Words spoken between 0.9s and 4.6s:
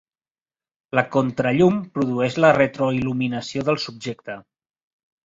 La contrallum produeix la retroil·luminació del subjecte.